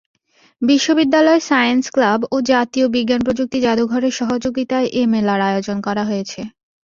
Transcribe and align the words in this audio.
বিশ্ববিদ্যালয় 0.61 1.41
science 1.49 1.85
club 1.95 2.19
ও 2.31 2.45
জাতীয় 2.51 2.85
বিজ্ঞান-প্রযুক্তি 2.95 3.57
জাদুঘরের 3.65 4.13
সহযোগিতায় 4.19 4.87
এ 4.93 5.13
মেলার 5.13 5.41
আয়োজন 5.49 5.77
করা 5.87 6.03
হয়েছে। 6.09 6.41